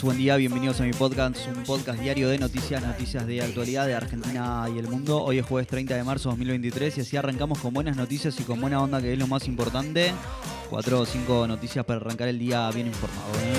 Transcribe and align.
Buen 0.00 0.16
día, 0.16 0.36
bienvenidos 0.36 0.80
a 0.80 0.84
mi 0.84 0.92
podcast, 0.92 1.36
un 1.54 1.64
podcast 1.64 2.00
diario 2.00 2.30
de 2.30 2.38
noticias, 2.38 2.82
noticias 2.82 3.26
de 3.26 3.42
actualidad 3.42 3.86
de 3.86 3.94
Argentina 3.94 4.64
y 4.74 4.78
el 4.78 4.88
mundo. 4.88 5.22
Hoy 5.22 5.38
es 5.38 5.44
jueves 5.44 5.68
30 5.68 5.94
de 5.94 6.02
marzo 6.02 6.30
de 6.30 6.36
2023 6.36 6.96
y 6.96 7.00
así 7.02 7.16
arrancamos 7.18 7.58
con 7.58 7.74
buenas 7.74 7.94
noticias 7.94 8.40
y 8.40 8.44
con 8.44 8.58
buena 8.58 8.80
onda 8.80 9.02
que 9.02 9.12
es 9.12 9.18
lo 9.18 9.26
más 9.26 9.46
importante. 9.46 10.14
Cuatro 10.70 11.00
o 11.00 11.06
cinco 11.06 11.46
noticias 11.46 11.84
para 11.84 12.00
arrancar 12.00 12.28
el 12.28 12.38
día 12.38 12.70
bien 12.70 12.86
informado. 12.86 13.32
¿eh? 13.42 13.52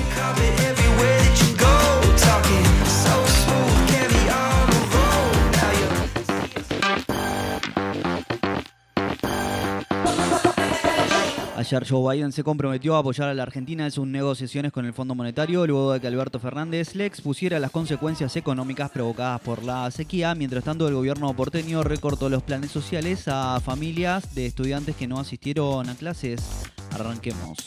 Ayer 11.63 11.87
Joe 11.87 12.13
Biden 12.13 12.33
se 12.33 12.43
comprometió 12.43 12.97
a 12.97 12.99
apoyar 12.99 13.29
a 13.29 13.33
la 13.33 13.43
Argentina 13.43 13.85
en 13.85 13.91
sus 13.91 14.05
negociaciones 14.05 14.73
con 14.73 14.85
el 14.85 14.91
Fondo 14.91 15.15
Monetario 15.15 15.65
luego 15.65 15.93
de 15.93 16.01
que 16.01 16.07
Alberto 16.07 16.37
Fernández 16.37 16.93
le 16.93 17.05
expusiera 17.05 17.57
las 17.57 17.71
consecuencias 17.71 18.35
económicas 18.35 18.91
provocadas 18.91 19.39
por 19.39 19.63
la 19.63 19.89
sequía. 19.89 20.35
Mientras 20.35 20.65
tanto, 20.65 20.89
el 20.89 20.93
gobierno 20.93 21.33
porteño 21.33 21.81
recortó 21.81 22.27
los 22.27 22.43
planes 22.43 22.69
sociales 22.69 23.29
a 23.29 23.61
familias 23.61 24.35
de 24.35 24.45
estudiantes 24.45 24.97
que 24.97 25.07
no 25.07 25.21
asistieron 25.21 25.87
a 25.87 25.95
clases. 25.95 26.65
Arranquemos. 26.91 27.57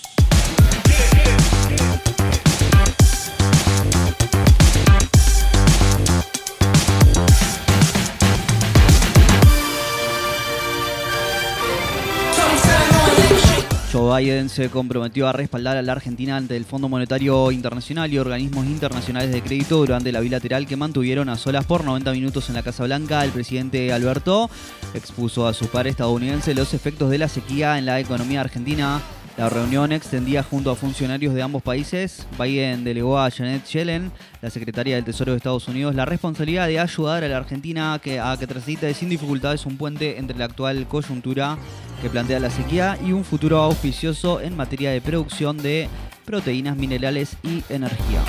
Biden 13.96 14.50
se 14.50 14.68
comprometió 14.68 15.26
a 15.26 15.32
respaldar 15.32 15.78
a 15.78 15.82
la 15.82 15.92
Argentina 15.92 16.36
ante 16.36 16.54
el 16.54 16.66
Fondo 16.66 16.88
Monetario 16.88 17.50
Internacional 17.50 18.12
y 18.12 18.18
organismos 18.18 18.66
internacionales 18.66 19.32
de 19.32 19.40
crédito 19.40 19.78
durante 19.78 20.12
la 20.12 20.20
bilateral 20.20 20.66
que 20.66 20.76
mantuvieron 20.76 21.30
a 21.30 21.36
solas 21.36 21.64
por 21.64 21.82
90 21.82 22.12
minutos 22.12 22.48
en 22.50 22.56
la 22.56 22.62
Casa 22.62 22.84
Blanca. 22.84 23.24
El 23.24 23.30
presidente 23.30 23.92
Alberto 23.94 24.50
expuso 24.92 25.46
a 25.46 25.54
su 25.54 25.68
par 25.68 25.86
estadounidense 25.86 26.54
los 26.54 26.74
efectos 26.74 27.10
de 27.10 27.18
la 27.18 27.28
sequía 27.28 27.78
en 27.78 27.86
la 27.86 27.98
economía 27.98 28.42
argentina. 28.42 29.00
La 29.36 29.50
reunión 29.50 29.92
extendía 29.92 30.42
junto 30.42 30.70
a 30.70 30.76
funcionarios 30.76 31.34
de 31.34 31.42
ambos 31.42 31.62
países. 31.62 32.26
Biden 32.38 32.84
delegó 32.84 33.18
a 33.18 33.30
Janet 33.30 33.66
Yellen, 33.66 34.10
la 34.40 34.48
secretaria 34.48 34.96
del 34.96 35.04
Tesoro 35.04 35.32
de 35.32 35.36
Estados 35.36 35.68
Unidos, 35.68 35.94
la 35.94 36.06
responsabilidad 36.06 36.66
de 36.68 36.80
ayudar 36.80 37.22
a 37.22 37.28
la 37.28 37.36
Argentina 37.36 37.92
a 37.92 37.98
que, 37.98 38.18
a 38.18 38.34
que 38.38 38.46
transite 38.46 38.94
sin 38.94 39.10
dificultades 39.10 39.66
un 39.66 39.76
puente 39.76 40.18
entre 40.18 40.38
la 40.38 40.46
actual 40.46 40.88
coyuntura 40.88 41.58
que 42.00 42.08
plantea 42.08 42.40
la 42.40 42.50
sequía 42.50 42.98
y 43.04 43.12
un 43.12 43.24
futuro 43.24 43.58
auspicioso 43.58 44.40
en 44.40 44.56
materia 44.56 44.90
de 44.90 45.02
producción 45.02 45.58
de 45.58 45.90
proteínas, 46.24 46.78
minerales 46.78 47.36
y 47.42 47.62
energía. 47.68 48.22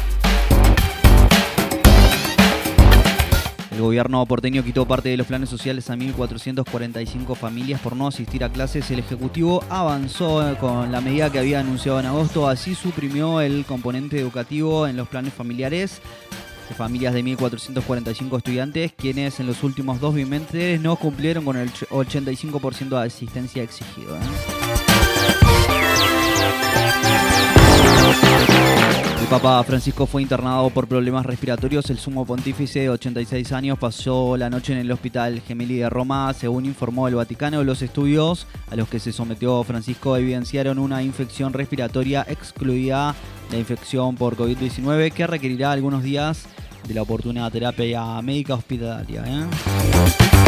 El 3.78 3.84
gobierno 3.84 4.26
porteño 4.26 4.64
quitó 4.64 4.88
parte 4.88 5.10
de 5.10 5.18
los 5.18 5.28
planes 5.28 5.50
sociales 5.50 5.88
a 5.92 5.96
1.445 5.96 7.36
familias 7.36 7.80
por 7.80 7.96
no 7.96 8.08
asistir 8.08 8.44
a 8.44 8.52
clases. 8.52 8.90
El 8.90 8.98
Ejecutivo 8.98 9.64
avanzó 9.70 10.58
con 10.60 10.92
la 10.92 11.00
medida 11.00 11.32
que 11.32 11.38
había 11.38 11.60
anunciado 11.60 12.00
en 12.00 12.08
agosto. 12.08 12.50
Así 12.50 12.74
suprimió 12.74 13.40
el 13.40 13.66
componente 13.66 14.20
educativo 14.20 14.88
en 14.88 14.98
los 14.98 15.08
planes 15.08 15.32
familiares 15.32 16.02
de 16.68 16.74
familias 16.74 17.14
de 17.14 17.24
1.445 17.24 18.38
estudiantes, 18.38 18.94
quienes 18.94 19.40
en 19.40 19.46
los 19.46 19.62
últimos 19.62 20.00
dos 20.00 20.16
bimestres 20.16 20.82
no 20.82 20.96
cumplieron 20.96 21.46
con 21.46 21.56
el 21.56 21.72
85% 21.72 22.90
de 22.90 23.06
asistencia 23.06 23.62
exigido. 23.62 24.18
El 29.28 29.32
Papa 29.32 29.62
Francisco 29.66 30.06
fue 30.06 30.22
internado 30.22 30.70
por 30.70 30.88
problemas 30.88 31.26
respiratorios. 31.26 31.90
El 31.90 31.98
sumo 31.98 32.26
pontífice 32.26 32.80
de 32.80 32.90
86 32.90 33.52
años 33.52 33.78
pasó 33.78 34.38
la 34.38 34.50
noche 34.50 34.72
en 34.72 34.80
el 34.80 34.90
Hospital 34.90 35.42
Gemelli 35.42 35.80
de 35.80 35.90
Roma. 35.90 36.34
Según 36.34 36.66
informó 36.66 37.10
el 37.10 37.16
Vaticano, 37.16 37.62
los 37.66 37.82
estudios 37.82 38.48
a 38.72 38.78
los 38.78 38.88
que 38.88 39.02
se 39.02 39.12
sometió 39.12 39.62
Francisco 39.66 40.16
evidenciaron 40.16 40.80
una 40.80 41.04
infección 41.04 41.52
respiratoria 41.52 42.26
excluida 42.30 43.16
la 43.52 43.58
infección 43.58 44.16
por 44.16 44.38
COVID-19 44.38 45.12
que 45.12 45.28
requerirá 45.28 45.74
algunos 45.74 46.04
días 46.04 46.46
de 46.88 46.94
la 46.94 47.02
oportuna 47.02 47.52
terapia 47.52 48.22
médica 48.22 48.54
hospitalaria. 48.54 49.26
¿eh? 49.28 50.47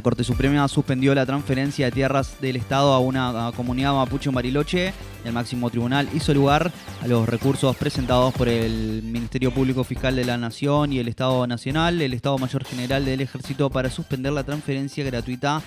La 0.00 0.02
Corte 0.02 0.24
Suprema 0.24 0.66
suspendió 0.66 1.14
la 1.14 1.26
transferencia 1.26 1.84
de 1.84 1.92
tierras 1.92 2.40
del 2.40 2.56
Estado 2.56 2.94
a 2.94 3.00
una 3.00 3.52
comunidad 3.54 3.92
mapuche 3.92 4.30
en. 4.30 4.94
El 5.26 5.32
máximo 5.34 5.68
tribunal 5.68 6.08
hizo 6.14 6.32
lugar 6.32 6.72
a 7.02 7.06
los 7.06 7.28
recursos 7.28 7.76
presentados 7.76 8.32
por 8.32 8.48
el 8.48 9.02
Ministerio 9.02 9.52
Público 9.52 9.84
Fiscal 9.84 10.16
de 10.16 10.24
la 10.24 10.38
Nación 10.38 10.94
y 10.94 11.00
el 11.00 11.08
Estado 11.08 11.46
Nacional, 11.46 12.00
el 12.00 12.14
Estado 12.14 12.38
Mayor 12.38 12.64
General 12.64 13.04
del 13.04 13.20
Ejército, 13.20 13.68
para 13.68 13.90
suspender 13.90 14.32
la 14.32 14.42
transferencia 14.42 15.04
gratuita 15.04 15.60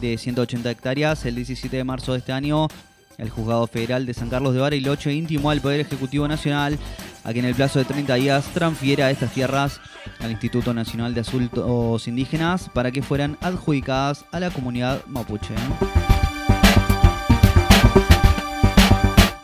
de 0.00 0.16
180 0.16 0.70
hectáreas 0.70 1.26
el 1.26 1.34
17 1.34 1.76
de 1.76 1.82
marzo 1.82 2.12
de 2.12 2.18
este 2.18 2.30
año. 2.30 2.68
El 3.18 3.28
juzgado 3.28 3.66
federal 3.66 4.06
de 4.06 4.14
San 4.14 4.30
Carlos 4.30 4.54
de 4.54 4.60
Bariloche 4.60 5.12
intimó 5.12 5.50
al 5.50 5.60
Poder 5.60 5.80
Ejecutivo 5.80 6.28
Nacional 6.28 6.78
a 7.24 7.32
que 7.32 7.38
en 7.38 7.44
el 7.44 7.54
plazo 7.54 7.78
de 7.78 7.84
30 7.84 8.14
días 8.14 8.44
transfiera 8.54 9.10
estas 9.10 9.32
tierras 9.32 9.80
al 10.20 10.30
Instituto 10.30 10.74
Nacional 10.74 11.14
de 11.14 11.20
Asuntos 11.20 12.08
Indígenas 12.08 12.70
para 12.72 12.90
que 12.90 13.02
fueran 13.02 13.36
adjudicadas 13.40 14.24
a 14.32 14.40
la 14.40 14.50
comunidad 14.50 15.04
mapuche. 15.06 15.54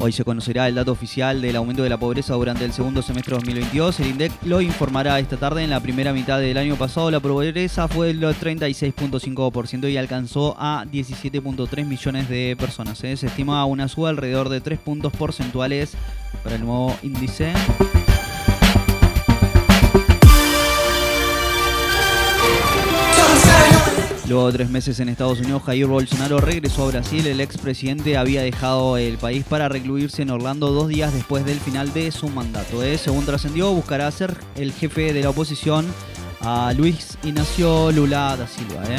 Hoy 0.07 0.13
se 0.13 0.25
conocerá 0.25 0.69
el 0.69 0.77
dato 0.77 0.93
oficial 0.93 1.43
del 1.43 1.57
aumento 1.57 1.83
de 1.83 1.89
la 1.89 1.99
pobreza 1.99 2.35
durante 2.35 2.65
el 2.65 2.73
segundo 2.73 3.03
semestre 3.03 3.33
de 3.33 3.39
2022. 3.39 3.99
El 3.99 4.07
INDEC 4.11 4.33
lo 4.45 4.61
informará 4.61 5.19
esta 5.19 5.37
tarde. 5.37 5.65
En 5.65 5.71
la 5.71 5.81
primera 5.81 6.13
mitad 6.13 6.39
del 6.39 6.59
año 6.59 6.77
pasado 6.77 7.11
la 7.11 7.19
pobreza 7.19 7.89
fue 7.89 8.07
del 8.07 8.21
36.5% 8.21 9.91
y 9.91 9.97
alcanzó 9.97 10.55
a 10.61 10.85
17.3 10.85 11.85
millones 11.85 12.29
de 12.29 12.57
personas. 12.57 13.03
¿eh? 13.03 13.17
Se 13.17 13.27
estima 13.27 13.65
una 13.65 13.89
suba 13.89 14.11
alrededor 14.11 14.49
de 14.49 14.61
3 14.61 14.79
puntos 14.79 15.13
porcentuales 15.13 15.97
para 16.43 16.57
el 16.57 16.65
nuevo 16.65 16.97
índice. 17.03 17.53
Luego 24.29 24.49
de 24.49 24.55
tres 24.55 24.71
meses 24.71 24.99
en 24.99 25.09
Estados 25.09 25.39
Unidos, 25.39 25.63
Jair 25.65 25.87
Bolsonaro 25.87 26.39
regresó 26.39 26.85
a 26.85 26.89
Brasil. 26.89 27.25
El 27.29 27.41
expresidente 27.41 28.17
había 28.17 28.43
dejado 28.43 28.97
el 28.97 29.19
país 29.19 29.45
para 29.49 29.69
recluirse 29.69 30.23
en 30.23 30.31
Orlando 30.31 30.73
dos 30.73 30.89
días 30.89 31.15
después 31.15 31.45
del 31.45 31.61
final 31.61 31.93
de 31.93 32.11
su 32.11 32.29
mandato. 32.29 32.83
¿eh? 32.83 32.99
Según 32.99 33.25
trascendió, 33.25 33.71
buscará 33.73 34.11
ser 34.11 34.37
el 34.57 34.73
jefe 34.73 35.13
de 35.13 35.23
la 35.23 35.31
oposición 35.31 35.87
a 36.41 36.73
Luis 36.73 37.17
Ignacio 37.23 37.93
Lula 37.93 38.37
da 38.37 38.49
Silva. 38.49 38.83
¿eh? 38.89 38.99